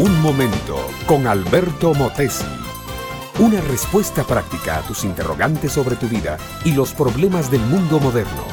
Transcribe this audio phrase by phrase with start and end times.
[0.00, 2.46] Un momento con Alberto Motesi.
[3.38, 8.44] Una respuesta práctica a tus interrogantes sobre tu vida y los problemas del mundo moderno.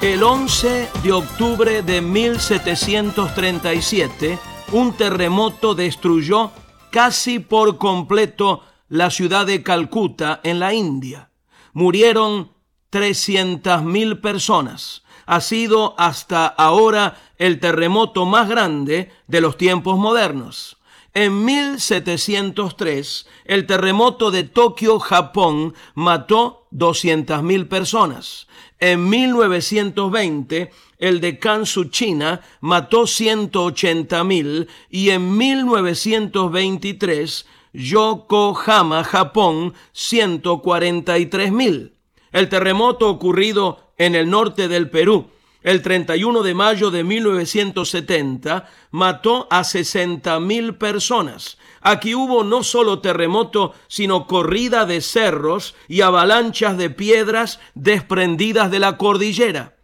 [0.00, 4.38] El 11 de octubre de 1737,
[4.70, 6.52] un terremoto destruyó
[6.92, 11.32] casi por completo la ciudad de Calcuta en la India.
[11.72, 12.52] Murieron
[12.92, 15.02] 300.000 personas.
[15.30, 20.78] Ha sido hasta ahora el terremoto más grande de los tiempos modernos.
[21.12, 28.46] En 1703, el terremoto de Tokio, Japón, mató 200.000 personas.
[28.80, 41.97] En 1920, el de Kansu, China, mató 180.000 y en 1923, Yokohama, Japón, 143.000.
[42.32, 45.28] El terremoto ocurrido en el norte del Perú
[45.62, 51.58] el 31 de mayo de 1970 mató a 60 mil personas.
[51.80, 58.78] Aquí hubo no solo terremoto, sino corrida de cerros y avalanchas de piedras desprendidas de
[58.78, 59.74] la cordillera.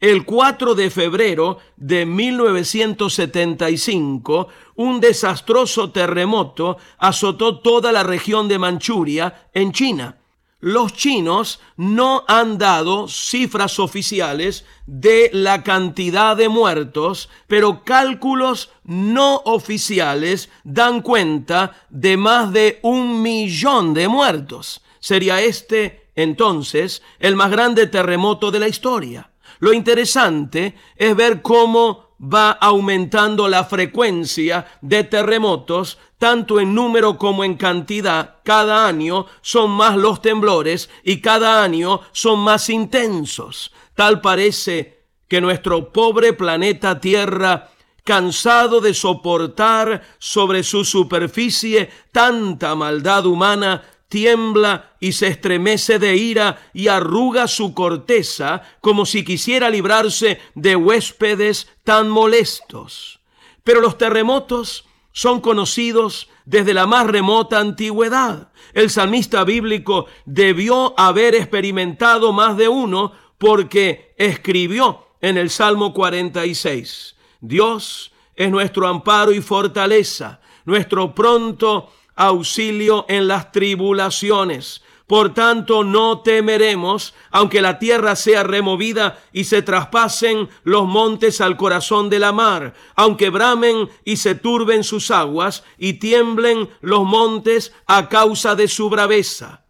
[0.00, 9.48] El 4 de febrero de 1975, un desastroso terremoto azotó toda la región de Manchuria,
[9.54, 10.19] en China
[10.60, 19.36] los chinos no han dado cifras oficiales de la cantidad de muertos, pero cálculos no
[19.44, 24.82] oficiales dan cuenta de más de un millón de muertos.
[25.00, 29.30] Sería este, entonces, el más grande terremoto de la historia.
[29.60, 37.44] Lo interesante es ver cómo va aumentando la frecuencia de terremotos, tanto en número como
[37.44, 38.36] en cantidad.
[38.44, 43.72] Cada año son más los temblores y cada año son más intensos.
[43.94, 47.70] Tal parece que nuestro pobre planeta Tierra
[48.04, 56.60] cansado de soportar sobre su superficie tanta maldad humana, tiembla y se estremece de ira
[56.74, 63.20] y arruga su corteza como si quisiera librarse de huéspedes tan molestos.
[63.64, 68.52] Pero los terremotos son conocidos desde la más remota antigüedad.
[68.74, 77.14] El salmista bíblico debió haber experimentado más de uno porque escribió en el Salmo 46,
[77.40, 84.82] Dios es nuestro amparo y fortaleza, nuestro pronto auxilio en las tribulaciones.
[85.06, 91.56] Por tanto, no temeremos, aunque la tierra sea removida y se traspasen los montes al
[91.56, 97.72] corazón de la mar, aunque bramen y se turben sus aguas y tiemblen los montes
[97.86, 99.64] a causa de su braveza.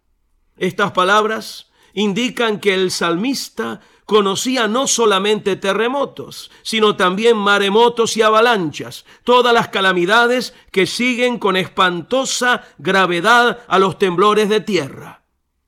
[0.57, 9.05] Estas palabras indican que el salmista conocía no solamente terremotos, sino también maremotos y avalanchas,
[9.23, 15.23] todas las calamidades que siguen con espantosa gravedad a los temblores de tierra.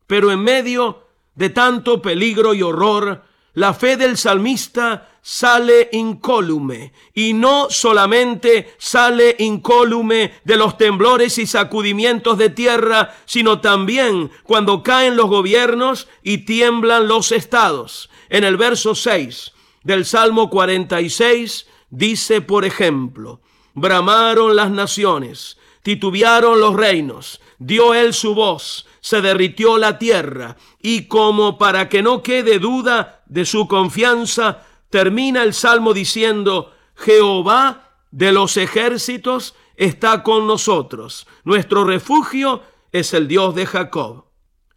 [0.08, 3.24] Pero en medio de tanto peligro y horror,
[3.54, 11.48] la fe del salmista sale incólume y no solamente sale incólume de los temblores y
[11.48, 18.10] sacudimientos de tierra, sino también cuando caen los gobiernos y tiemblan los estados.
[18.30, 19.54] En el verso 6
[19.84, 23.40] del Salmo 46 dice, por ejemplo,
[23.74, 31.06] bramaron las naciones, titubearon los reinos, dio él su voz, se derritió la tierra, y
[31.06, 38.32] como para que no quede duda de su confianza, termina el salmo diciendo, Jehová de
[38.32, 42.62] los ejércitos está con nosotros, nuestro refugio
[42.92, 44.26] es el Dios de Jacob.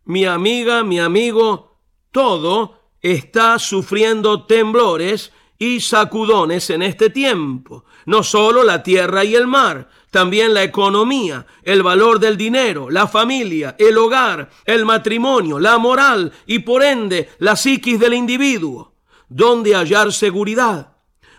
[0.06, 1.82] Mi amiga, mi amigo,
[2.12, 7.84] todo está sufriendo temblores y sacudones en este tiempo.
[8.06, 13.06] No solo la tierra y el mar, también la economía, el valor del dinero, la
[13.06, 18.95] familia, el hogar, el matrimonio, la moral y por ende la psiquis del individuo.
[19.28, 20.92] ¿Dónde hallar seguridad?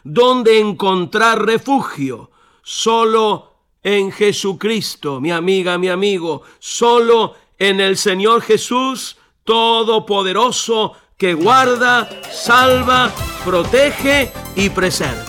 [0.04, 2.32] ¿Dónde encontrar refugio?
[2.62, 9.18] Solo en Jesucristo, mi amiga, mi amigo, solo en el Señor Jesús
[9.48, 13.10] Todopoderoso que guarda, salva,
[13.46, 15.24] protege y preserva.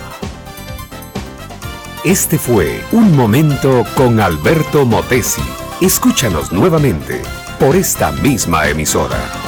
[2.04, 5.42] Este fue Un Momento con Alberto Motesi.
[5.80, 7.22] Escúchanos nuevamente
[7.60, 9.47] por esta misma emisora.